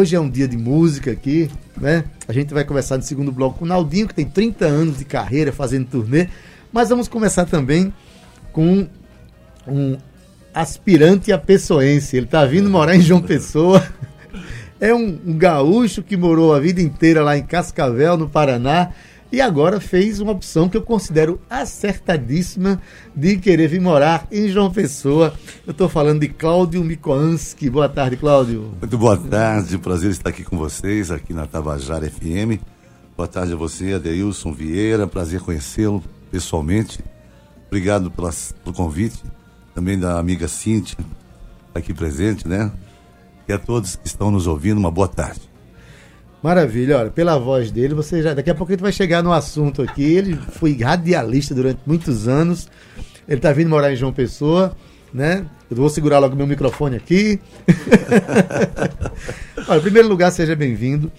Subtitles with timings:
[0.00, 2.04] Hoje é um dia de música aqui, né?
[2.26, 5.04] A gente vai conversar no segundo bloco com o Naldinho, que tem 30 anos de
[5.04, 6.26] carreira fazendo turnê.
[6.72, 7.92] Mas vamos começar também
[8.50, 8.88] com
[9.68, 9.98] um
[10.54, 12.16] aspirante a pessoense.
[12.16, 13.86] Ele tá vindo morar em João Pessoa.
[14.80, 18.92] É um, um gaúcho que morou a vida inteira lá em Cascavel, no Paraná.
[19.32, 22.82] E agora fez uma opção que eu considero acertadíssima
[23.14, 25.32] de querer vir morar em João Pessoa.
[25.64, 27.70] Eu estou falando de Cláudio Mikoanski.
[27.70, 28.72] Boa tarde, Cláudio.
[28.80, 32.60] Muito boa tarde, prazer estar aqui com vocês, aqui na Tabajara FM.
[33.16, 36.98] Boa tarde a você, Adeilson Vieira, prazer conhecê-lo pessoalmente.
[37.68, 39.22] Obrigado pelas, pelo convite,
[39.72, 40.98] também da amiga Cíntia,
[41.72, 42.72] aqui presente, né?
[43.46, 45.49] E a todos que estão nos ouvindo, uma boa tarde.
[46.42, 48.32] Maravilha, olha, pela voz dele, você já.
[48.32, 50.02] Daqui a pouco a gente vai chegar no assunto aqui.
[50.02, 52.66] Ele foi radialista durante muitos anos.
[53.28, 54.74] Ele está vindo morar em João Pessoa,
[55.12, 55.44] né?
[55.70, 57.38] Eu vou segurar logo meu microfone aqui.
[59.68, 61.12] olha, em primeiro lugar, seja bem-vindo.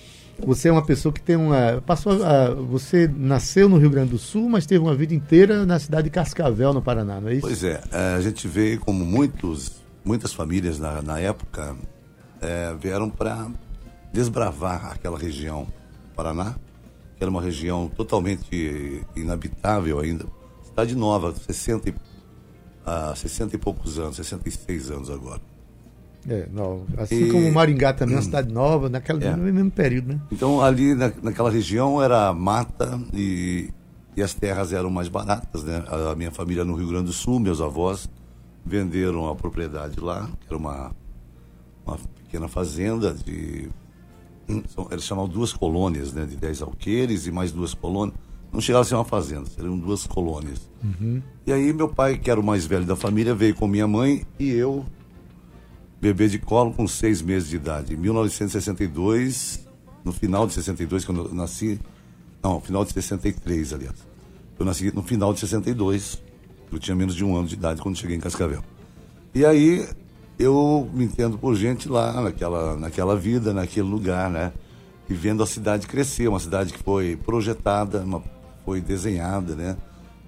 [0.43, 1.83] Você é uma pessoa que tem uma.
[1.85, 5.77] Passou a, você nasceu no Rio Grande do Sul, mas teve uma vida inteira na
[5.77, 7.41] cidade de Cascavel, no Paraná, não é isso?
[7.41, 7.79] Pois é,
[8.17, 11.75] a gente veio como muitos, muitas famílias na, na época
[12.41, 13.47] é, vieram para
[14.11, 15.67] desbravar aquela região
[16.15, 16.55] Paraná,
[17.17, 20.25] que era uma região totalmente inabitável ainda.
[20.63, 21.95] Cidade nova, 60 e,
[22.85, 25.41] ah, 60 e poucos anos, 66 anos agora.
[26.27, 29.35] É, não, assim e, como Maringá também é uma cidade nova, naquela, é.
[29.35, 30.21] no mesmo período, né?
[30.31, 33.71] Então ali na, naquela região era mata e,
[34.15, 35.83] e as terras eram mais baratas, né?
[35.87, 38.07] A, a minha família no Rio Grande do Sul, meus avós
[38.63, 40.91] venderam a propriedade lá, que era uma,
[41.85, 43.67] uma pequena fazenda de
[44.91, 48.17] eles chamavam duas colônias, né, de 10 alqueires e mais duas colônias.
[48.51, 50.69] Não chegava a ser uma fazenda, seriam duas colônias.
[50.83, 51.21] Uhum.
[51.45, 54.25] E aí meu pai, que era o mais velho da família, veio com minha mãe
[54.37, 54.85] e eu,
[56.01, 57.93] bebê de colo com seis meses de idade.
[57.93, 59.67] Em 1962,
[60.03, 61.79] no final de 62, quando eu nasci,
[62.43, 63.95] não, final de 63, aliás.
[64.59, 66.21] Eu nasci no final de 62,
[66.71, 68.63] eu tinha menos de um ano de idade quando cheguei em Cascavel.
[69.33, 69.87] E aí
[70.41, 74.51] eu me entendo por gente lá, naquela, naquela vida, naquele lugar, né?
[75.09, 78.23] E vendo a cidade crescer, uma cidade que foi projetada, uma,
[78.65, 79.77] foi desenhada, né?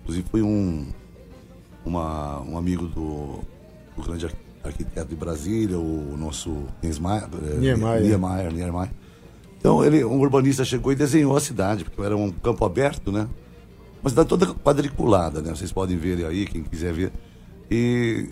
[0.01, 0.85] Inclusive foi um,
[1.85, 3.40] uma, um amigo do,
[3.96, 4.29] do grande
[4.63, 6.68] arquiteto de Brasília, o nosso
[7.59, 8.03] Niemeyer.
[8.03, 8.91] Niemeyer, Niemeyer.
[9.57, 13.28] Então ele, um urbanista chegou e desenhou a cidade, porque era um campo aberto, né?
[14.01, 15.56] Uma cidade toda quadriculada, né?
[15.56, 17.13] Vocês podem ver aí, quem quiser ver.
[17.72, 18.30] E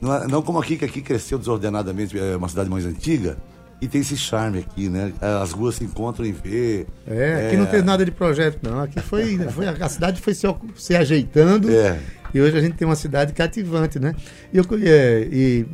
[0.00, 3.36] não, é, não como aqui, que aqui cresceu desordenadamente, é uma cidade mais antiga.
[3.80, 5.12] E tem esse charme aqui, né?
[5.20, 6.88] As ruas se encontram em ver.
[7.06, 7.58] É, aqui é...
[7.58, 8.80] não tem nada de projeto, não.
[8.80, 11.70] Aqui foi, foi a cidade foi se, se ajeitando.
[11.70, 12.00] É.
[12.32, 14.14] E hoje a gente tem uma cidade cativante, né?
[14.52, 15.66] E, eu, é, e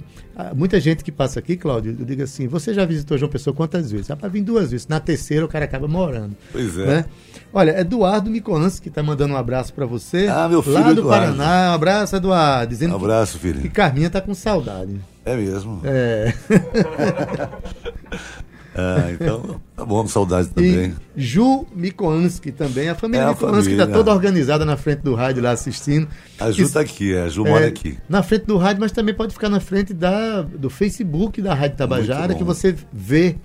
[0.55, 3.91] muita gente que passa aqui, Cláudio, eu digo assim: você já visitou João Pessoa quantas
[3.91, 4.11] vezes?
[4.11, 4.89] Ah, para vir duas vezes.
[4.89, 6.37] Na terceira o cara acaba morando.
[6.53, 6.87] Pois é.
[6.87, 7.05] Né?
[7.53, 10.27] Olha, Eduardo Micoans, que está mandando um abraço para você.
[10.29, 10.75] Ah, meu filho.
[10.75, 11.37] Lá do Eduardo.
[11.37, 11.71] Paraná.
[11.71, 12.69] Um abraço, Eduardo.
[12.69, 13.61] Dizendo um abraço, filho.
[13.61, 15.01] Que Carminha tá com saudade.
[15.25, 15.81] É mesmo?
[15.85, 16.35] É.
[18.75, 20.95] ah, então, tá bom, saudade também.
[21.17, 22.89] E Ju Mikoanski também.
[22.89, 26.09] A família é Mikoanski está toda organizada na frente do rádio lá assistindo.
[26.41, 27.97] A Ju está aqui, a Ju mora é, aqui.
[28.09, 31.77] Na frente do rádio, mas também pode ficar na frente da, do Facebook da Rádio
[31.77, 33.37] Tabajara, que você vê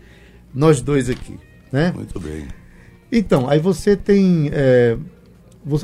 [0.53, 1.37] nós dois aqui.
[1.71, 1.91] Né?
[1.95, 2.47] Muito bem.
[3.11, 4.49] Então, aí você tem.
[4.51, 4.97] É,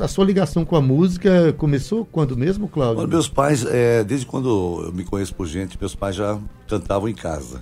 [0.00, 3.02] a sua ligação com a música começou quando mesmo, Cláudio?
[3.02, 7.08] Olha, meus pais, é, desde quando eu me conheço por gente, meus pais já cantavam
[7.08, 7.60] em casa.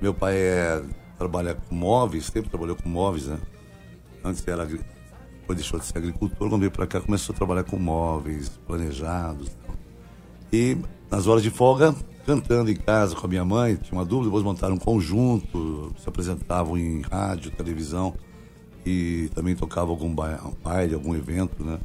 [0.00, 0.82] Meu pai é,
[1.24, 3.38] trabalha com móveis, sempre trabalhou com móveis, né?
[4.22, 7.78] Antes era, depois deixou de ser agricultor, quando veio para cá começou a trabalhar com
[7.78, 9.50] móveis planejados.
[10.52, 10.76] E
[11.10, 11.94] nas horas de folga,
[12.26, 16.06] cantando em casa com a minha mãe, tinha uma dúvida, depois montaram um conjunto, se
[16.08, 18.14] apresentavam em rádio, televisão
[18.84, 21.78] e também tocava algum baile, algum evento, né?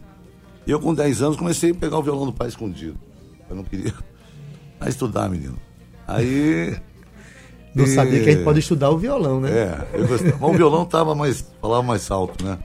[0.68, 3.00] E eu com 10 anos comecei a pegar o violão do pai escondido.
[3.50, 3.94] Eu não queria
[4.82, 5.58] a estudar, menino.
[6.06, 6.78] Aí.
[7.74, 7.88] Não e...
[7.88, 9.52] sabia que a gente pode estudar o violão, né?
[9.52, 12.58] É, eu gostava, mas o violão tava mais, falava mais alto, né?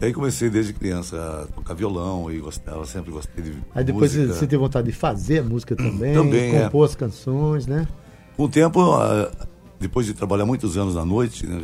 [0.00, 4.14] E aí comecei desde criança a tocar violão e gostava, sempre gostei de Aí depois
[4.14, 4.34] música.
[4.34, 6.90] você teve vontade de fazer a música também, também compor é.
[6.90, 7.88] as canções, né?
[8.36, 9.30] Com o tempo, ah,
[9.78, 11.62] depois de trabalhar muitos anos na noite, né,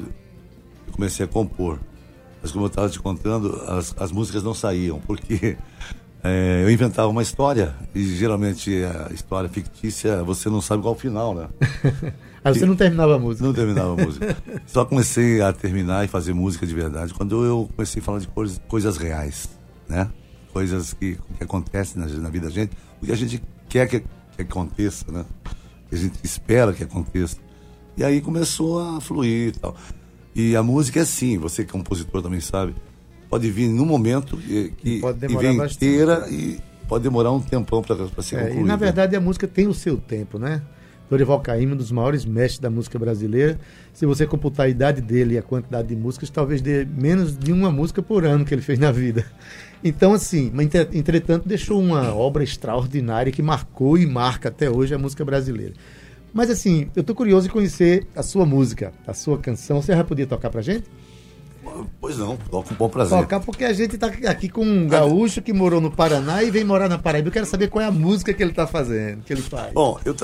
[0.86, 1.80] eu comecei a compor.
[2.40, 5.58] Mas como eu estava te contando, as, as músicas não saíam, porque
[6.22, 10.96] é, eu inventava uma história, e geralmente a história fictícia, você não sabe qual é
[10.96, 11.48] o final, né?
[12.42, 13.46] Aí você não terminava a música.
[13.46, 14.36] Não terminava a música.
[14.66, 18.28] Só comecei a terminar e fazer música de verdade quando eu comecei a falar de
[18.28, 19.50] coisas, coisas reais,
[19.88, 20.08] né?
[20.52, 24.00] Coisas que, que acontecem na, na, vida da gente, o que a gente quer que,
[24.00, 25.24] que aconteça, né?
[25.88, 27.36] Que a gente espera que aconteça.
[27.96, 29.76] E aí começou a fluir e tal.
[30.34, 32.74] E a música é assim, você que é compositor também sabe,
[33.28, 36.58] pode vir num momento que, que pode demorar e vem inteira e
[36.88, 38.60] pode demorar um tempão para ser é, concluída.
[38.60, 40.62] E na verdade a música tem o seu tempo, né?
[41.10, 43.58] Dorival Caymmi, um dos maiores mestres da música brasileira.
[43.92, 47.52] Se você computar a idade dele e a quantidade de músicas, talvez dê menos de
[47.52, 49.26] uma música por ano que ele fez na vida.
[49.82, 50.52] Então, assim,
[50.92, 55.72] entretanto, deixou uma obra extraordinária que marcou e marca até hoje a música brasileira.
[56.34, 59.80] Mas, assim, eu estou curioso em conhecer a sua música, a sua canção.
[59.80, 60.84] Você já podia tocar pra gente?
[61.98, 63.18] Pois não, toco com bom prazer.
[63.18, 66.62] Tocar porque a gente está aqui com um gaúcho que morou no Paraná e vem
[66.62, 67.28] morar na Paraíba.
[67.28, 69.72] Eu quero saber qual é a música que ele está fazendo, que ele faz.
[69.72, 70.14] Bom, eu,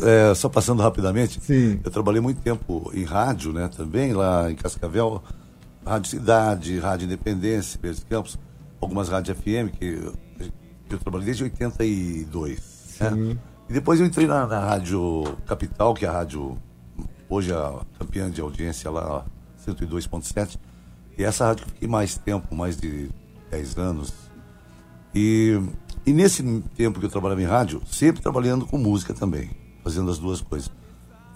[0.00, 1.80] é, só passando rapidamente, Sim.
[1.82, 5.22] eu trabalhei muito tempo em rádio, né, também, lá em Cascavel,
[5.84, 8.38] Rádio Cidade, Rádio Independência, Pedro Campos,
[8.80, 10.14] algumas rádios FM, que eu,
[10.90, 12.98] eu trabalhei desde 82.
[13.00, 13.36] Né?
[13.68, 16.56] E depois eu entrei na, na, Rádio Capital, que é a rádio,
[17.28, 19.26] hoje a campeã de audiência lá,
[19.66, 20.58] 102.7,
[21.16, 23.10] e essa rádio que eu fiquei mais tempo, mais de
[23.50, 24.12] 10 anos.
[25.14, 25.60] E,
[26.06, 26.42] e nesse
[26.76, 30.70] tempo que eu trabalhava em rádio, sempre trabalhando com música também fazendo as duas coisas.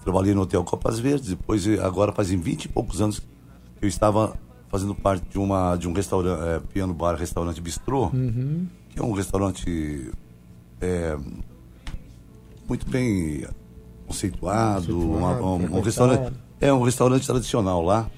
[0.03, 3.25] Trabalhei no Hotel Copas Verdes, depois, agora fazem 20 e poucos anos que
[3.81, 8.67] eu estava fazendo parte de, uma, de um restaurante, é, piano bar, restaurante bistrô, uhum.
[8.89, 10.11] que é um restaurante
[10.79, 11.17] é,
[12.67, 13.47] muito bem
[14.05, 18.09] conceituado, uma, um, um restaurante, é um restaurante tradicional lá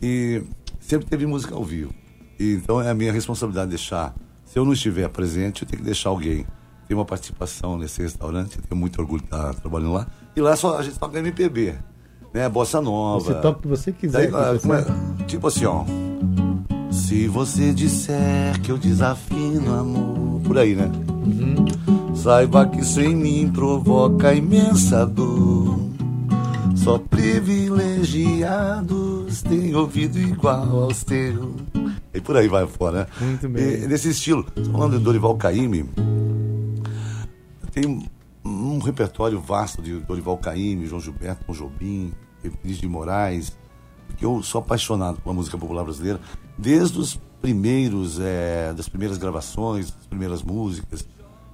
[0.00, 0.42] e
[0.78, 1.92] sempre teve música ao vivo.
[2.38, 4.14] E, então é a minha responsabilidade deixar.
[4.44, 6.46] Se eu não estiver presente, eu tenho que deixar alguém
[6.86, 10.06] tem uma participação nesse restaurante, tenho muito orgulho de estar trabalhando lá.
[10.36, 11.74] E lá só a gente toca MPB,
[12.32, 12.48] né?
[12.48, 13.24] Bossa nova.
[13.24, 14.30] Você toca o que você quiser.
[14.30, 14.84] Daí, que você...
[15.26, 15.84] Tipo assim, ó.
[16.90, 20.40] Se você disser que eu desafino amor.
[20.42, 20.90] Por aí, né?
[21.08, 21.64] Uhum.
[22.14, 25.78] Saiba que isso em mim provoca imensa dor.
[26.76, 31.54] Só privilegiados têm ouvido igual aos teus.
[32.12, 33.06] E por aí vai fora, né?
[33.20, 33.84] Muito bem.
[33.84, 34.44] E, nesse estilo.
[34.70, 35.88] Falando de Dorival Caymmi,
[37.74, 38.08] tem
[38.44, 42.12] um, repertório vasto de Dorival Caymmi, João Gilberto, Tom Jobim,
[42.42, 43.56] Euclides de Moraes,
[44.06, 46.20] porque eu sou apaixonado pela música popular brasileira,
[46.56, 51.04] desde os primeiros, é, das primeiras gravações, das primeiras músicas.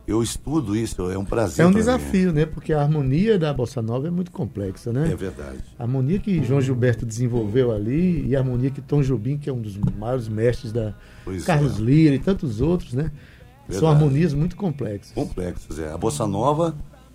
[0.06, 1.64] Eu estudo isso, é um prazer.
[1.64, 2.40] É um desafio, mim.
[2.40, 2.46] né?
[2.46, 5.08] Porque a harmonia da bossa nova é muito complexa, né?
[5.11, 5.61] É verdade.
[5.78, 9.52] A harmonia que João Gilberto desenvolveu ali e a harmonia que Tom Jobim, que é
[9.52, 10.94] um dos maiores mestres da
[11.25, 11.82] pois Carlos é.
[11.82, 13.12] Lira e tantos outros, né?
[13.70, 13.78] Verdade.
[13.78, 15.12] São harmonias muito complexas.
[15.12, 15.93] Complexas, é.
[15.93, 16.75] A bossa nova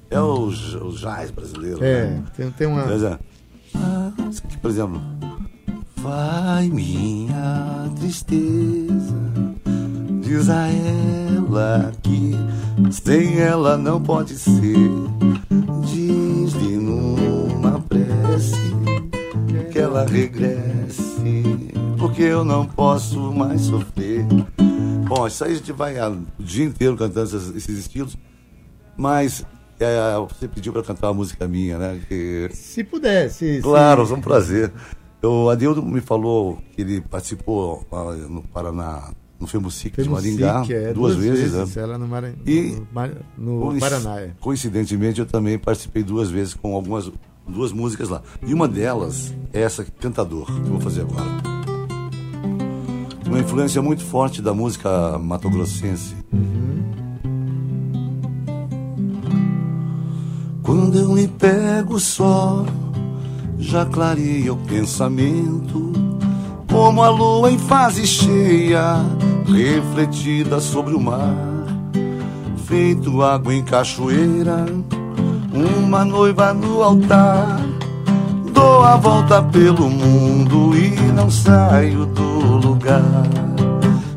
[0.10, 1.84] é o, o jazz brasileiro.
[1.84, 2.24] É, né?
[2.36, 2.82] tem, tem uma.
[2.82, 3.20] É.
[4.28, 5.02] Aqui, por exemplo.
[5.98, 9.16] Vai minha tristeza,
[10.22, 12.34] diz a ela que
[12.92, 14.92] sem ela não pode ser.
[15.84, 18.56] Diz-lhe numa prece
[19.72, 21.44] que ela regresse,
[21.98, 24.26] porque eu não posso mais sofrer.
[25.08, 28.18] Bom, isso aí a gente vai o dia inteiro cantando esses, esses estilos,
[28.98, 29.46] mas
[29.80, 32.02] é, você pediu para cantar uma música minha, né?
[32.08, 32.50] Que...
[32.54, 33.60] Se pudesse.
[33.62, 34.14] Claro, se...
[34.14, 34.72] é um prazer.
[35.22, 37.86] O Adildo me falou que ele participou
[38.30, 41.52] no Paraná, no Femucic de Maringá, é, duas, duas, vezes.
[41.54, 41.84] vezes né?
[41.84, 42.08] Ela no,
[42.46, 42.82] e,
[43.38, 44.22] no, no Paraná.
[44.22, 44.32] É.
[44.40, 47.12] Coincidentemente, eu também participei duas vezes com algumas
[47.48, 48.22] duas músicas lá.
[48.46, 51.65] E uma delas é essa, Cantador, que eu vou fazer agora
[53.36, 56.16] uma influência muito forte da música matogrossense.
[60.64, 62.66] Quando eu me pego só,
[63.60, 65.92] já clareia o pensamento,
[66.72, 69.04] como a lua em fase cheia,
[69.46, 71.36] refletida sobre o mar,
[72.66, 74.66] feito água em cachoeira,
[75.78, 77.60] uma noiva no altar.
[78.54, 82.35] Dou a volta pelo mundo e não saio do
[82.86, 83.04] lugar.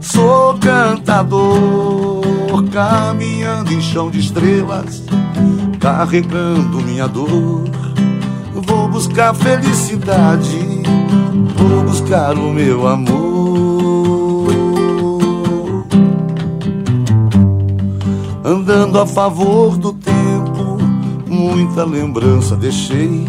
[0.01, 2.23] Sou cantador,
[2.71, 5.03] caminhando em chão de estrelas,
[5.81, 7.65] carregando minha dor.
[8.55, 10.59] Vou buscar felicidade,
[11.57, 14.49] vou buscar o meu amor.
[18.45, 20.79] Andando a favor do tempo,
[21.27, 23.27] muita lembrança deixei,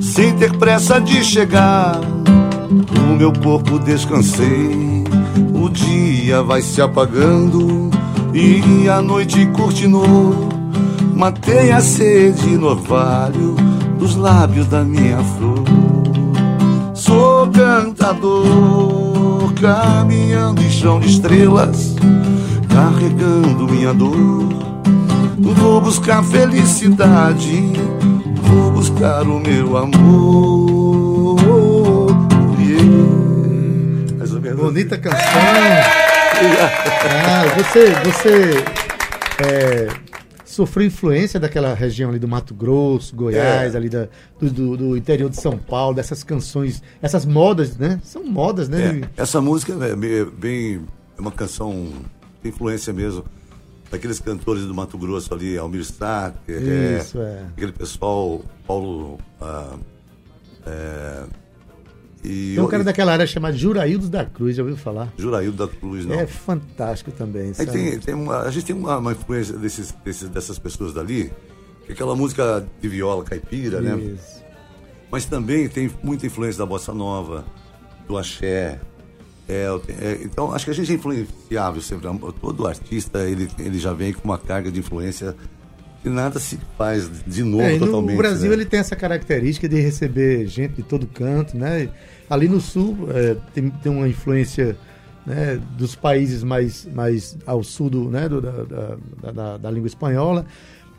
[0.00, 2.00] sem ter pressa de chegar.
[2.92, 5.04] No meu corpo descansei,
[5.54, 7.90] o dia vai se apagando
[8.32, 10.48] e a noite cortinou.
[11.14, 13.56] Matei a sede no orvalho
[13.98, 15.64] dos lábios da minha flor.
[16.94, 18.44] Sou cantador,
[19.60, 21.96] caminhando em chão de estrelas,
[22.68, 24.46] carregando minha dor.
[25.38, 27.72] Vou buscar felicidade,
[28.42, 30.85] vou buscar o meu amor.
[34.66, 35.18] Bonita canção.
[36.38, 38.64] Ah, você, você
[39.42, 39.88] é,
[40.44, 43.76] sofreu influência daquela região ali do Mato Grosso, Goiás, É.
[43.76, 44.08] ali da-
[44.40, 48.00] do, do- interior de São Paulo, dessas canções, essas modas, né?
[48.04, 49.02] São modas, né?
[49.16, 50.80] É, essa música é bem,
[51.16, 51.88] é uma canção
[52.42, 53.24] de influência mesmo
[53.90, 57.44] daqueles cantores do Mato Grosso ali, Almir Sater, é, Isso, é.
[57.56, 59.18] aquele pessoal, Paulo.
[59.40, 59.74] ah,
[62.26, 65.12] e Tem um cara e daquela área chamado Juraildos da Cruz, já ouviu falar?
[65.16, 66.14] Juraildo da Cruz, não.
[66.14, 67.48] É fantástico também.
[67.48, 67.70] Aí sabe?
[67.72, 71.32] tem, tem uma, a gente tem uma, uma influência desses, desses- dessas pessoas dali,
[71.84, 73.96] que é aquela música de viola caipira, né?
[73.96, 74.42] Isso.
[75.10, 77.44] Mas também tem muita influência da bossa nova,
[78.08, 78.80] do axé.
[79.48, 79.68] É,
[80.00, 82.08] é, então, acho que a gente é influenciável sempre.
[82.40, 85.36] Todo artista, ele, ele já vem com uma carga de influência
[86.06, 88.16] que nada se faz de novo É, e no totalmente.
[88.16, 88.54] Brasil né?
[88.54, 91.88] ele tem essa característica de receber gente de todo canto, né?
[92.30, 94.76] Ali no sul é, tem, tem uma influência
[95.26, 98.52] né, dos países mais, mais ao sul do, né, do- da,
[99.20, 100.46] da, da- da língua espanhola.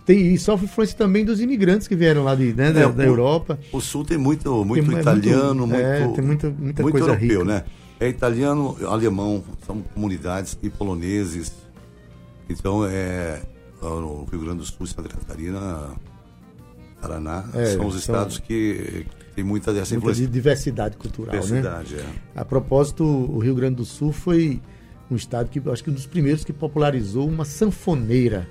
[0.06, 3.04] Tem, e sofre influência também dos imigrantes que vieram lá de, né, da, É, da
[3.04, 3.58] o- Europa.
[3.72, 6.92] O Sul tem muito, muito Tem- é italiano, muito- é, muito, tem muita- muita muito
[6.98, 7.44] coisa europeu, rica.
[7.46, 7.64] né?
[8.00, 11.54] É italiano, alemão, são comunidades e poloneses.
[12.50, 13.42] Então, é,
[13.82, 15.92] no Rio Grande do Sul, Santa Catarina,
[17.02, 19.06] Paraná, É, são os são- estados que
[19.36, 20.26] tem muita dessa Muita influência.
[20.26, 21.42] de diversidade cultural, né?
[21.42, 22.06] Diversidade, é.
[22.36, 24.60] A propósito, o Rio Grande do Sul foi
[25.12, 28.48] um estado que acho que um dos primeiros que popularizou uma sanfoneira,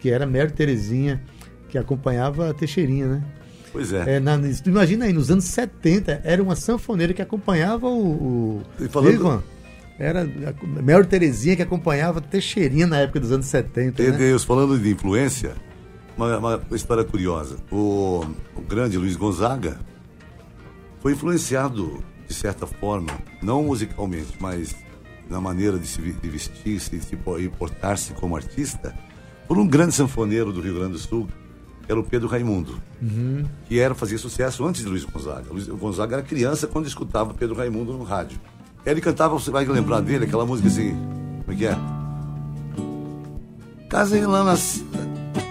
[0.00, 1.20] que era Mary Terezinha,
[1.68, 3.24] que acompanhava a Teixeirinha, né?
[3.72, 4.16] Pois é.
[4.16, 8.58] É, na, imagina aí, nos anos 70, era uma sanfoneira que acompanhava o.
[8.58, 9.42] o E falando- Ivan,
[9.98, 14.02] era a Mary Terezinha que acompanhava Teixeirinha na época dos anos 70.
[14.02, 14.16] E, Né?
[14.16, 15.52] Deus, falando de influência,
[16.16, 17.56] uma, uma história curiosa.
[17.70, 18.24] O,
[18.56, 19.78] o grande Luiz Gonzaga
[21.00, 23.10] foi influenciado, de certa forma,
[23.42, 24.74] não musicalmente, mas
[25.28, 28.94] na maneira de se de vestir-se, de se po- e portar-se como artista,
[29.46, 31.28] por um grande sanfoneiro do Rio Grande do Sul,
[31.84, 32.80] que era o Pedro Raimundo,
[33.68, 35.44] que era fazia sucesso antes de Luiz Gonzaga.
[35.50, 38.38] Luiz Gonzaga era criança quando escutava Pedro Raimundo no rádio.
[38.86, 40.94] Ele cantava, você vai lembrar dele, aquela música assim,
[41.44, 41.76] como é que é?
[43.88, 44.56] Casei lá na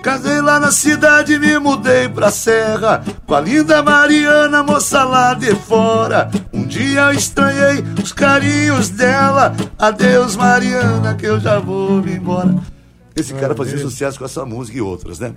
[0.03, 5.55] Casei lá na cidade, me mudei pra serra Com a linda Mariana, moça lá de
[5.55, 12.17] fora Um dia eu estranhei os carinhos dela Adeus Mariana, que eu já vou me
[12.17, 12.53] embora
[13.15, 15.33] Esse cara fazia sucesso com essa música e outras, né?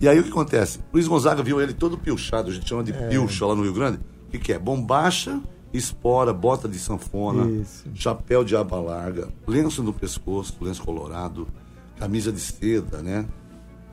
[0.00, 0.78] E aí o que acontece?
[0.92, 3.98] Luiz Gonzaga viu ele todo pilchado, a gente chama de pilcho lá no Rio Grande
[4.28, 4.58] O que, que é?
[4.60, 5.40] Bombacha,
[5.76, 7.84] espora, bota de sanfona Isso.
[7.94, 11.46] chapéu de aba larga, lenço no pescoço, lenço colorado,
[11.98, 13.26] camisa de seda, né?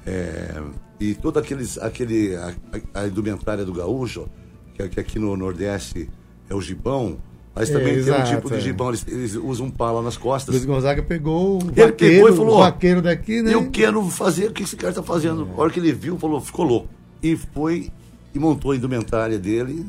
[0.06, 0.62] É,
[1.00, 2.54] e todo aqueles, aquele, a,
[2.94, 4.28] a- a indumentária do gaúcho,
[4.74, 6.10] que, que aqui no Nordeste
[6.50, 7.18] é o gibão,
[7.54, 8.60] mas É, também tem um exato, tipo de é.
[8.62, 10.54] gibão, eles, eles usam um pala nas costas.
[10.56, 13.54] Luiz Gonzaga pegou o Ele vaqueiro, pegou e falou, o vaqueiro daqui, né?
[13.54, 15.48] Eu quero fazer o que esse cara está fazendo.
[15.58, 16.88] A hora que ele viu, falou, ficou louco.
[17.22, 17.92] E foi
[18.34, 19.86] e montou a indumentária dele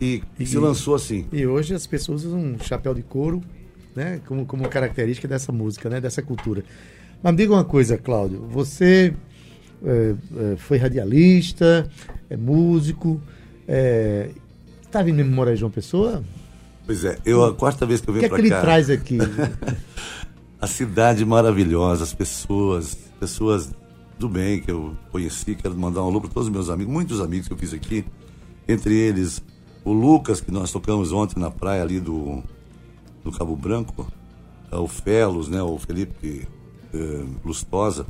[0.00, 1.26] e, E- se lançou assim.
[1.32, 3.42] E hoje as pessoas usam um chapéu de couro,
[3.94, 6.64] né, como, como característica dessa música, né, dessa cultura.
[7.22, 9.12] Mas me diga uma coisa, Cláudio, você
[9.84, 10.14] é,
[10.52, 11.88] é, foi radialista,
[12.28, 13.20] é músico,
[13.68, 14.30] é,
[14.90, 16.22] tá vindo mesmo morar em João Pessoa?
[16.86, 18.56] Pois é, eu a quarta vez que eu O venho que é pra que cá.
[18.56, 19.18] ele traz aqui?
[20.60, 23.70] A cidade maravilhosa, as pessoas, pessoas
[24.18, 25.54] do bem que eu conheci.
[25.54, 28.04] Quero mandar um alô para todos os meus amigos, muitos amigos que eu fiz aqui.
[28.68, 29.42] Entre eles,
[29.84, 32.42] o Lucas, que nós tocamos ontem na praia ali do,
[33.24, 34.06] do Cabo Branco.
[34.70, 35.62] é, O Felos, né?
[35.62, 36.46] O Felipe
[36.94, 38.06] eh, Lustosa.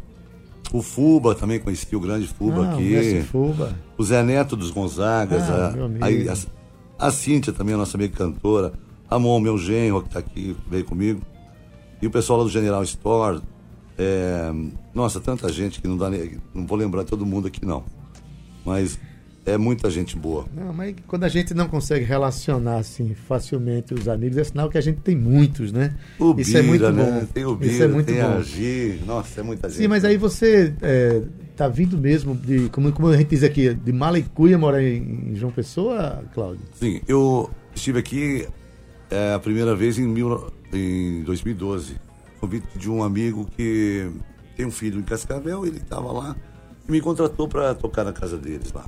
[0.72, 2.82] O Fuba, também conheci o grande Fuba Ah, o aqui.
[2.90, 3.74] Mestre Fuba.
[3.98, 8.72] O Zé Neto dos Gonzagas, Ah, a, a, a Cíntia também, a nossa amiga cantora,
[9.10, 11.20] Amon, meu genro, que está aqui, veio comigo,
[12.00, 13.40] e o pessoal lá do General Store.
[13.98, 14.52] é,
[14.94, 16.38] nossa, tanta gente que não dá nem.
[16.54, 17.82] Não vou lembrar todo mundo aqui não.
[18.64, 18.98] Mas
[19.46, 20.44] é muita gente boa.
[20.54, 24.78] Não, mas quando a gente não consegue relacionar assim facilmente os amigos, é sinal que
[24.78, 25.96] a gente tem muitos, né?
[26.18, 27.04] O Isso Bira, é muito né?
[27.04, 27.26] bom.
[27.26, 28.36] Tem o Isso Bira, é muito tem bom.
[28.36, 29.78] a Gi, nossa, é muita gente.
[29.78, 31.22] Sim, mas aí você é,
[31.56, 35.34] tá vindo mesmo, de, como, como a gente diz aqui, de Malicuia morar em, em
[35.34, 36.64] João Pessoa, Cláudio?
[36.74, 38.46] Sim, eu estive aqui
[39.10, 41.96] é, a primeira vez em, mil, em 2012.
[42.40, 44.10] Convite de um amigo que
[44.56, 46.36] tem um filho em Cascavel, ele estava lá
[46.88, 48.86] e me contratou para tocar na casa deles lá,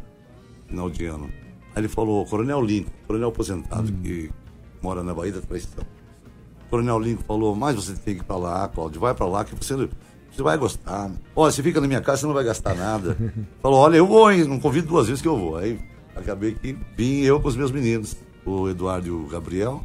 [0.73, 1.31] final de ano.
[1.75, 4.02] Aí ele falou, Coronel Lincoln, coronel aposentado, hum.
[4.02, 4.31] que
[4.83, 5.85] mora na Bahia da Traição.
[6.71, 9.55] Coronel Lincoln falou, mas você tem que ir para lá, Cláudio, vai para lá que
[9.55, 11.11] você, você vai gostar.
[11.37, 13.17] Olha, você fica na minha casa, você não vai gastar nada.
[13.62, 14.45] falou, olha, eu vou, hein?
[14.45, 15.57] Não convido duas vezes que eu vou.
[15.57, 15.79] Aí
[16.17, 19.85] acabei que vim eu com os meus meninos, o Eduardo e o Gabriel,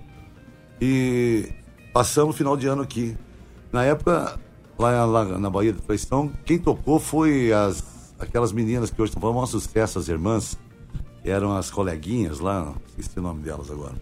[0.82, 1.50] e
[1.94, 3.18] passamos o final de ano aqui.
[3.72, 4.40] Na época,
[4.80, 7.84] lá, lá na Bahia da Traição, quem tocou foi as,
[8.20, 10.58] aquelas meninas que hoje estão falando um sucesso, as irmãs,
[11.30, 13.96] eram as coleguinhas lá, esqueci o nome delas agora.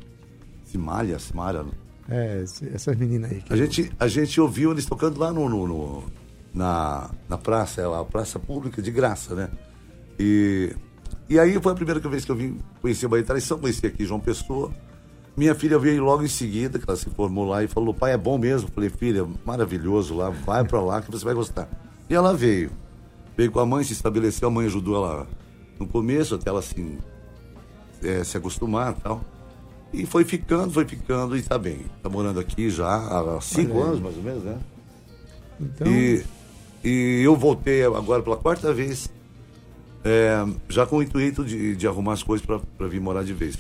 [0.66, 1.66] Simália, Simária.
[2.10, 3.44] É, essas meninas aí.
[3.50, 6.04] A gente, a gente ouviu eles tocando lá no, no, no
[6.54, 9.50] na, na praça, é a praça pública de graça, né?
[10.20, 10.74] E,
[11.30, 14.06] e aí foi a primeira vez que eu vim conhecer Bahia da Traição, conheci aqui
[14.06, 14.72] João Pessoa.
[15.36, 18.18] Minha filha veio logo em seguida, que ela se formou lá, e falou: pai, é
[18.18, 18.70] bom mesmo.
[18.74, 21.68] Falei: filha, maravilhoso lá, vai para lá que você vai gostar.
[22.10, 22.72] E ela veio.
[23.36, 25.28] Veio com a mãe, se estabeleceu, a mãe ajudou ela
[25.78, 26.98] no começo, até ela assim,
[28.04, 29.22] é, se acostumar e tal.
[29.94, 31.86] E foi ficando, foi ficando, e tá bem.
[32.04, 34.58] Tá morando aqui já há cinco anos, mais ou menos, né?
[35.60, 35.88] Então...
[35.88, 36.24] E,
[36.84, 39.10] e eu voltei agora pela quarta vez,
[40.04, 43.58] é, já com o intuito de, de arrumar as coisas para vir morar de vez.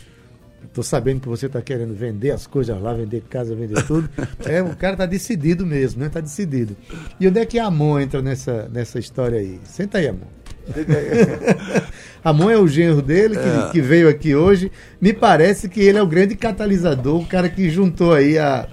[0.74, 4.10] Tô sabendo que você está querendo vender as coisas lá, vender casa, vender tudo.
[4.46, 6.10] é, o cara tá decidido mesmo, né?
[6.10, 6.76] Tá decidido.
[7.20, 9.60] E onde é que a Amon entra nessa, nessa história aí?
[9.64, 10.28] Senta aí, Amon.
[12.26, 13.70] Amon é o genro dele, que, é.
[13.72, 14.72] que, veio aqui hoje.
[15.00, 18.68] Me parece que ele é o grande catalisador, o cara que juntou aí a,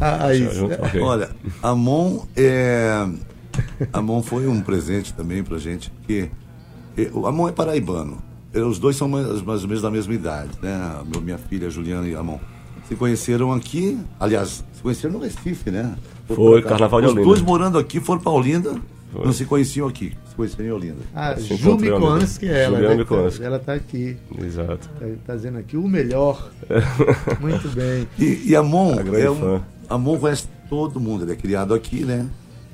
[0.00, 0.64] a, a isso.
[0.66, 1.00] Okay.
[1.00, 1.30] Olha,
[1.62, 3.06] Amon é.
[3.92, 6.28] Amon foi um presente também pra gente, porque
[7.12, 8.18] o Amon é paraibano.
[8.52, 11.00] Os dois são mais, mais ou menos da mesma idade, né?
[11.22, 12.38] Minha filha, Juliana e Amon.
[12.88, 15.94] Se conheceram aqui, aliás, se conheceram no Recife, né?
[16.26, 17.20] Foi, Carnaval de Olinda.
[17.20, 18.74] Os dois morando aqui foram para Olinda,
[19.12, 19.24] Foi.
[19.24, 21.02] não se conheciam aqui, se conheceram em Olinda.
[21.14, 23.30] Ah, Ju Micoansky, ela, Juliana né?
[23.40, 24.16] Ela está aqui.
[24.42, 24.90] Exato.
[24.94, 26.50] Está tá dizendo aqui o melhor.
[27.40, 28.06] Muito bem.
[28.18, 32.26] E, e Amon, é um, Amon conhece todo mundo, ele é criado aqui, né?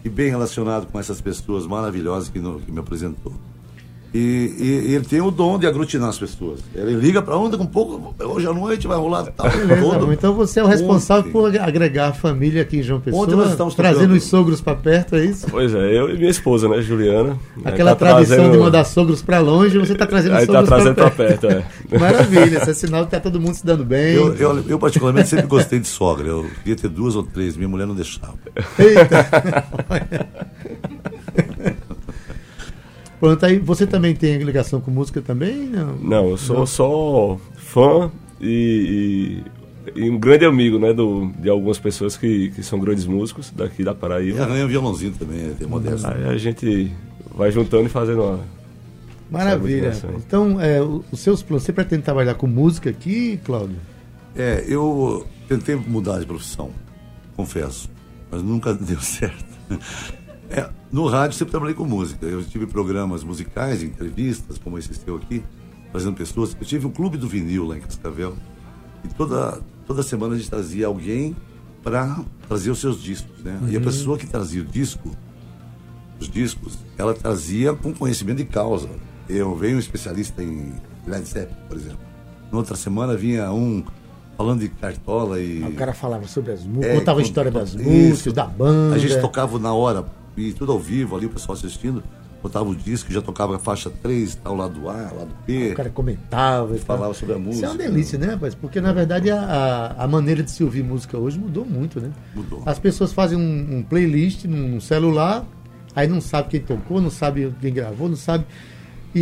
[0.04, 3.32] E bem relacionado com essas pessoas maravilhosas que, no, que me apresentou.
[4.14, 6.60] E, e, e, ele tem o dom de aglutinar as pessoas.
[6.74, 9.50] Ele liga para onda com pouco, hoje à noite vai rolar tal.
[9.50, 11.32] Beleza, todo, então você é o responsável ontem.
[11.32, 15.16] por agregar a família aqui em João Pessoa, nós estamos trazendo os sogros para perto,
[15.16, 15.46] é isso?
[15.50, 17.38] Pois é, eu e minha esposa, né, Juliana.
[17.64, 18.52] Aquela tá tradição trazendo...
[18.52, 21.46] de mandar sogros para longe, você está trazendo Aí tá sogros tá trazendo para perto.
[21.48, 21.96] perto é.
[21.98, 24.14] Maravilha, esse é sinal que está todo mundo se dando bem.
[24.14, 27.68] Eu, eu, eu, particularmente sempre gostei de sogra, eu queria ter duas ou três, minha
[27.68, 28.34] mulher não deixava.
[28.78, 29.64] Eita!
[33.22, 35.68] Pronto, aí você também tem ligação com música também?
[35.68, 36.66] Não, não eu sou não.
[36.66, 39.44] só fã e,
[39.94, 43.52] e, e, um grande amigo, né, do, de algumas pessoas que, que são grandes músicos
[43.54, 44.38] daqui da Paraíba.
[44.38, 46.04] E arranha violãozinho também, tem modesto.
[46.08, 46.90] Aí a gente
[47.32, 48.40] vai juntando e fazendo uma...
[49.30, 49.92] Maravilha.
[50.16, 53.76] Então, é, os seus planos, você pretende trabalhar com música aqui, Cláudio?
[54.34, 56.70] É, eu tentei mudar de profissão,
[57.36, 57.88] confesso,
[58.32, 59.44] mas nunca deu certo.
[60.52, 62.26] É, no rádio sempre trabalhei com música.
[62.26, 65.42] Eu tive programas musicais, entrevistas, como esse seu aqui,
[65.90, 66.54] fazendo pessoas.
[66.60, 68.34] Eu tive um clube do vinil lá em Cascavel.
[69.02, 71.34] E toda, toda semana a gente trazia alguém
[71.82, 73.58] para trazer os seus discos, né?
[73.62, 73.68] Uhum.
[73.68, 73.84] E a uhum.
[73.84, 75.10] pessoa que trazia o disco,
[76.20, 78.90] os discos, ela trazia com conhecimento de causa.
[79.28, 80.74] Eu venho um especialista em
[81.06, 81.98] Led Zeppelin, por exemplo.
[82.52, 83.82] Na outra semana vinha um
[84.36, 85.62] falando de cartola e.
[85.64, 88.94] O cara falava sobre as músicas, é, contava a história das músicas, da banda.
[88.94, 90.04] A gente tocava na hora
[90.36, 92.02] e tudo ao vivo ali, o pessoal assistindo.
[92.42, 95.70] Botava o disco, já tocava a faixa 3, tá, o lado A, lado B.
[95.70, 96.76] O cara comentava.
[96.78, 97.54] Falava sobre a música.
[97.54, 98.52] Isso é uma delícia, né, rapaz?
[98.52, 102.10] Porque, na verdade, a, a maneira de se ouvir música hoje mudou muito, né?
[102.34, 102.60] Mudou.
[102.66, 105.46] As pessoas fazem um, um playlist num celular,
[105.94, 108.44] aí não sabe quem tocou, não sabe quem gravou, não sabe...
[109.14, 109.20] E,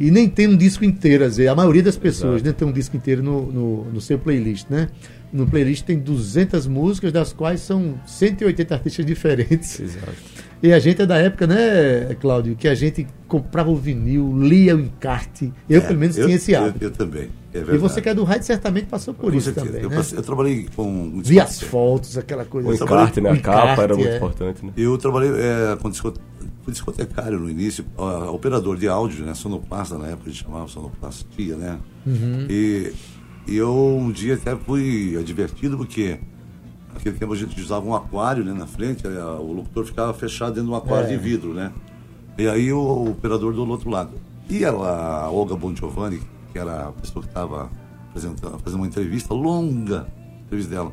[0.00, 1.50] e, e, nem tem um disco inteiro, às vezes.
[1.50, 4.88] A maioria das pessoas nem tem um disco inteiro no, no, no, seu playlist, né?
[5.32, 9.80] No playlist tem 200 músicas, das quais são 180 artistas diferentes.
[9.80, 10.12] Exato.
[10.62, 14.74] E a gente é da época, né, Cláudio, que a gente comprava o vinil, lia
[14.74, 15.52] o encarte.
[15.68, 16.84] Eu, é, pelo menos, eu, tinha esse hábito.
[16.84, 17.30] Eu, eu também.
[17.54, 19.66] É e você que é do rádio certamente passou por com isso certeza.
[19.66, 19.82] também.
[19.82, 19.96] Eu, né?
[19.96, 21.20] passei, eu trabalhei com.
[21.24, 22.68] Vi as fotos, aquela coisa.
[22.68, 23.30] O encarte, né?
[23.30, 24.16] A capa era muito é.
[24.16, 24.72] importante, né?
[24.76, 25.88] Eu trabalhei é, com
[26.70, 27.84] discotecário no início,
[28.32, 29.34] operador de áudio, né?
[29.34, 31.78] Sonoplasta, na época a gente chamava sonoplastia, né?
[32.06, 32.46] Uhum.
[32.48, 32.92] E,
[33.46, 36.18] e eu um dia até fui advertido porque
[36.92, 40.68] naquele tempo a gente usava um aquário né, na frente, o locutor ficava fechado dentro
[40.68, 41.10] de um aquário é.
[41.10, 41.72] de vidro, né?
[42.36, 44.12] E aí o, o operador do outro lado.
[44.48, 47.70] E ela, a Olga Bon Giovanni, que era a pessoa que estava
[48.08, 50.06] apresentando, fazendo uma entrevista longa,
[50.46, 50.92] entrevista dela.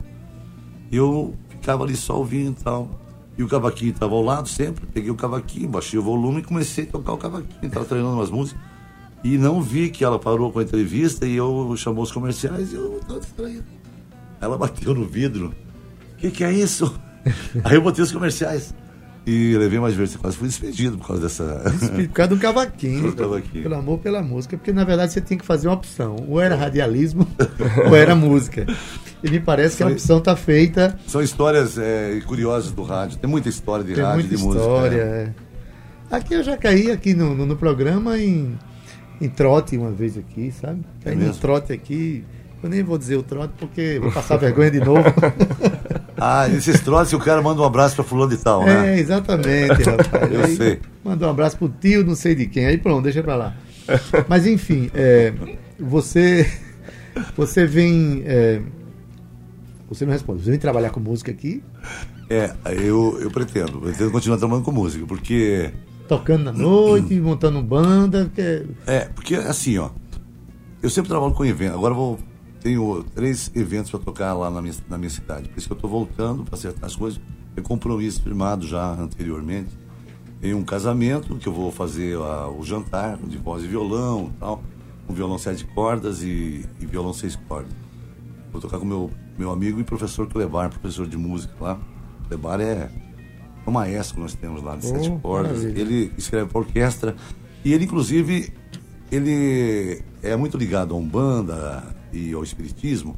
[0.91, 2.89] E eu ficava ali só ouvindo e tal.
[3.37, 4.85] E o cavaquinho estava ao lado sempre.
[4.85, 7.67] Peguei o cavaquinho, baixei o volume e comecei a tocar o cavaquinho.
[7.67, 8.61] Estava treinando umas músicas.
[9.23, 12.75] E não vi que ela parou com a entrevista e eu chamou os comerciais e
[12.75, 13.65] eu estava distraído.
[14.39, 15.53] Ela bateu no vidro.
[16.13, 16.97] O que, que é isso?
[17.63, 18.73] Aí eu botei os comerciais.
[19.25, 21.63] E levei mais vezes, quase fui despedido por causa dessa.
[21.95, 23.09] Por causa do cavaquinho.
[23.09, 23.63] Do cavaquinho.
[23.63, 26.15] Pelo amor pela música, porque na verdade você tem que fazer uma opção.
[26.29, 27.27] Ou era radialismo,
[27.89, 28.67] ou era música.
[29.25, 30.97] E me parece que a opção está feita.
[31.07, 33.17] São histórias é, curiosas do rádio.
[33.17, 34.61] Tem muita história de Tem rádio, muita de música.
[34.63, 34.97] história.
[35.01, 35.31] é.
[36.11, 36.15] é.
[36.15, 38.55] Aqui eu já caí aqui no, no, no programa em,
[39.19, 40.81] em trote uma vez aqui, sabe?
[41.03, 42.23] Caí É num trote aqui.
[42.61, 45.03] Eu nem vou dizer o trote porque vou passar vergonha de novo.
[46.17, 48.95] Ah, esses troços que o cara manda um abraço pra fulano de tal, né?
[48.95, 50.31] É, exatamente, rapaz.
[50.31, 50.79] Eu Aí, sei.
[51.03, 52.65] Manda um abraço pro tio, não sei de quem.
[52.65, 53.53] Aí pronto, deixa pra lá.
[54.25, 55.33] Mas enfim, é,
[55.77, 56.49] você
[57.35, 58.23] você vem.
[58.25, 58.61] é,
[59.95, 60.43] você não responde.
[60.43, 61.63] Você vem trabalhar com música aqui,
[62.29, 63.73] É, eu, eu pretendo.
[63.73, 65.71] Eu pretendo continuar trabalhando com música, porque.
[66.07, 68.31] tocando na noite, montando banda.
[68.33, 69.89] Que é- porque assim, ó.
[70.81, 71.73] Eu sempre trabalho com evento.
[71.73, 72.19] Agora vou.
[72.61, 75.47] Tenho três eventos para tocar lá na minha, na minha cidade.
[75.49, 77.19] Por isso que eu estou voltando para acertar as coisas.
[77.53, 79.69] Tem compromisso firmado já anteriormente.
[80.41, 84.63] Tem um casamento que eu vou fazer o jantar de voz e violão e tal.
[85.07, 87.71] Um violão sete cordas e, e violão seis cordas.
[88.51, 91.79] Vou tocar com meu, meu amigo e professor Clebar, professor de música lá.
[92.27, 92.89] Clebar é
[93.67, 95.57] um maestro que nós temos lá de sete Oh, cordas.
[95.63, 95.81] maravilha.
[95.81, 97.15] Ele escreve para orquestra
[97.63, 98.53] e ele, inclusive,
[99.11, 103.15] ele é muito ligado à Umbanda e ao Espiritismo.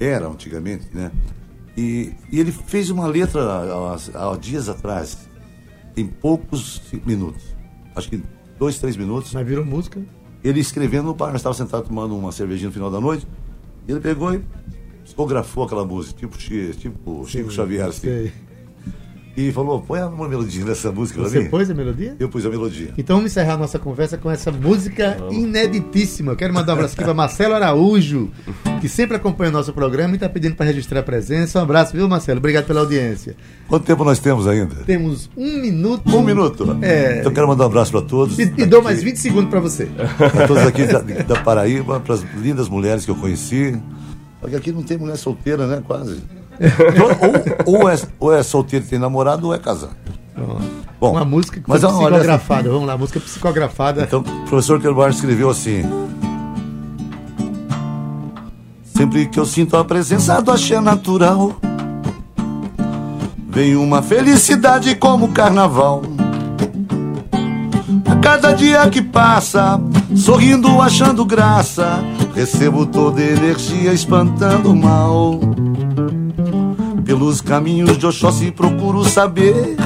[0.00, 1.10] Era antigamente, né?
[1.76, 5.28] E, e ele fez uma letra há, há dias atrás,
[5.96, 7.42] em poucos minutos.
[7.94, 8.22] Acho que
[8.58, 10.00] dois, três minutos Mas virou música.
[10.44, 13.26] ele escrevendo no bar, nós estávamos sentados tomando uma cervejinha no final da noite,
[13.86, 14.42] e ele pegou e
[15.12, 18.32] psicografou aquela música, tipo, tipo Chico Xavier, assim, Sei.
[19.36, 21.48] e falou, põe uma melodia nessa música pra Você mim.
[21.50, 22.16] pôs a melodia?
[22.18, 22.92] Eu pus a melodia.
[22.96, 26.32] Então vamos encerrar nossa conversa com essa música ineditíssima.
[26.32, 28.30] Eu quero mandar um abraço aqui para Marcelo Araújo,
[28.80, 31.58] que sempre acompanha o nosso programa e está pedindo para registrar a presença.
[31.58, 32.38] Um abraço, viu, Marcelo?
[32.38, 33.36] Obrigado pela audiência.
[33.68, 34.76] Quanto tempo nós temos ainda?
[34.86, 36.14] Temos um minuto.
[36.16, 36.78] Um minuto.
[36.82, 37.18] É.
[37.20, 38.38] Então eu quero mandar um abraço para todos.
[38.38, 39.86] E, e dou mais 20 segundos para você.
[40.16, 43.78] Para todos aqui da, da Paraíba, para as lindas mulheres que eu conheci.
[44.42, 45.80] Porque aqui não tem mulher solteira, né?
[45.86, 46.20] Quase.
[47.64, 49.94] ou, ou, é, ou é solteiro e tem namorado, ou é casado.
[51.00, 52.68] Bom, Uma música que mas foi é psicografada.
[52.68, 54.02] Vamos lá, música psicografada.
[54.02, 55.82] Então, o professor Kelbar escreveu assim:
[58.84, 61.56] Sempre que eu sinto a presença do axé natural,
[63.48, 66.02] vem uma felicidade como carnaval.
[68.10, 69.80] A cada dia que passa,
[70.16, 72.02] sorrindo, achando graça,
[72.34, 75.40] recebo toda energia espantando o mal.
[77.04, 79.76] Pelos caminhos de Oxóssi procuro saber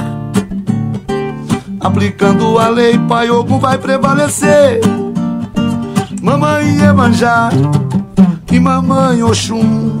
[1.79, 4.81] Aplicando a lei, Pai Ogum vai prevalecer.
[6.21, 7.49] Mamãe Emanjá
[8.51, 9.97] e Mamãe Oxum,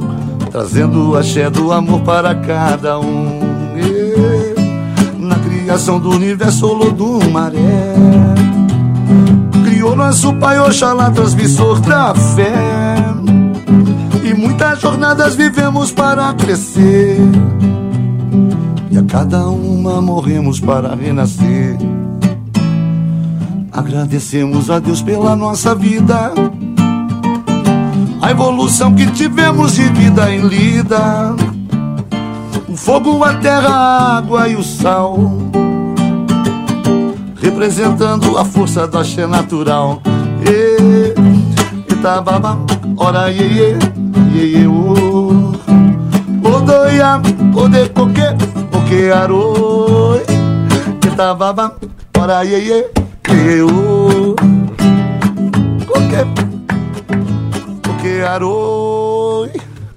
[0.51, 3.39] trazendo o axé do amor para cada um.
[5.17, 7.95] Na criação do universo, Olodum Maré,
[9.97, 12.53] nosso Pai Oxalá, transmissor da fé.
[14.23, 17.17] E muitas jornadas vivemos para crescer.
[18.91, 21.77] E a cada uma morremos para renascer.
[23.71, 26.31] Agradecemos a Deus pela nossa vida,
[28.21, 31.35] a evolução que tivemos de vida em lida.
[32.67, 35.17] O fogo, a terra, a água e o sal,
[37.57, 39.99] representando a força da axé natural.
[40.45, 42.55] E, Itababa,
[42.95, 43.77] ora iê, iê,
[44.35, 45.53] iê, iê, ô.
[46.43, 47.19] Odoia,
[47.55, 48.21] ode coque,
[48.71, 50.21] coque aroi.
[51.03, 51.75] Itababa,
[52.15, 52.91] ora iê, iê,
[53.31, 54.35] iê, ô.
[55.87, 56.45] Coque,
[57.83, 59.49] coque aroi.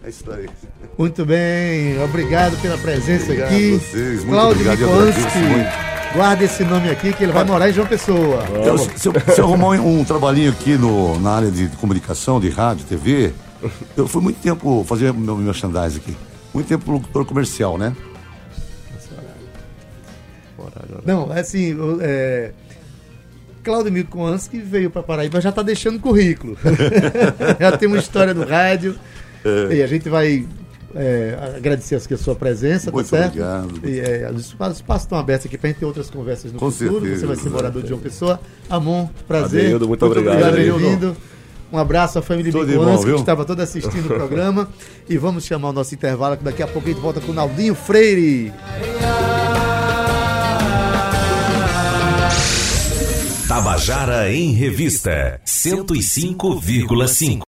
[0.02, 0.48] É isso aí.
[0.96, 3.74] Muito bem, obrigado pela presença Obrigado aqui.
[3.74, 5.89] a vocês, muito Cláudio obrigado.
[6.14, 8.44] Guarda esse nome aqui que ele vai morar em João Pessoa.
[8.60, 11.68] Então, se, se eu, se eu arrumar um, um trabalhinho aqui no, na área de
[11.76, 13.32] comunicação, de rádio, TV,
[13.96, 16.16] eu fui muito tempo fazer meu merchandising aqui.
[16.52, 17.94] Muito tempo locutor comercial, né?
[21.04, 22.52] Não, assim, é,
[23.62, 26.56] Cláudio Mikolski veio para Paraíba, já está deixando currículo.
[27.58, 28.96] já tem uma história do rádio.
[29.44, 29.76] É.
[29.76, 30.46] E a gente vai
[30.94, 33.28] é, agradecer a sua presença, Muito tá certo?
[33.30, 33.80] obrigado.
[33.88, 36.70] E, é, os espaços estão abertos aqui para a gente ter outras conversas no Com
[36.70, 37.00] futuro.
[37.00, 37.20] certeza.
[37.20, 38.40] Você vai ser morador de João Pessoa.
[38.68, 39.60] Amon, prazer.
[39.66, 40.78] Adeildo, muito obrigado, Adeildo.
[40.78, 41.16] bem-vindo.
[41.72, 44.68] Um abraço à família Bicuans, bom, que estava toda assistindo o programa.
[45.08, 47.34] E vamos chamar o nosso intervalo, que daqui a pouco a gente volta com o
[47.34, 48.52] Naldinho Freire.
[53.46, 57.38] Tabajara em Revista 105,5.